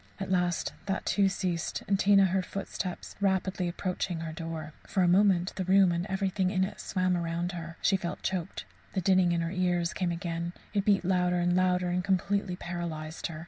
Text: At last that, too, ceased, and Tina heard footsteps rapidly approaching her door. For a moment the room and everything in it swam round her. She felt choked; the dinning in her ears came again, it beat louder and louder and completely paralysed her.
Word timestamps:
At 0.19 0.31
last 0.31 0.73
that, 0.87 1.05
too, 1.05 1.29
ceased, 1.29 1.83
and 1.87 1.99
Tina 1.99 2.25
heard 2.25 2.47
footsteps 2.47 3.15
rapidly 3.21 3.67
approaching 3.67 4.21
her 4.21 4.31
door. 4.33 4.73
For 4.87 5.03
a 5.03 5.07
moment 5.07 5.53
the 5.57 5.63
room 5.63 5.91
and 5.91 6.07
everything 6.07 6.49
in 6.49 6.63
it 6.63 6.81
swam 6.81 7.15
round 7.15 7.51
her. 7.51 7.77
She 7.83 7.97
felt 7.97 8.23
choked; 8.23 8.65
the 8.93 9.01
dinning 9.01 9.31
in 9.31 9.41
her 9.41 9.51
ears 9.51 9.93
came 9.93 10.11
again, 10.11 10.53
it 10.73 10.85
beat 10.85 11.05
louder 11.05 11.37
and 11.37 11.55
louder 11.55 11.89
and 11.89 12.03
completely 12.03 12.55
paralysed 12.55 13.27
her. 13.27 13.39